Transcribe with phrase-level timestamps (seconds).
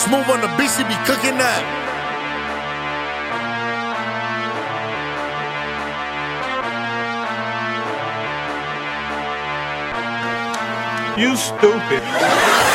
[0.00, 1.62] Smooth on the beach, she be cooking that.
[11.18, 12.69] You stupid.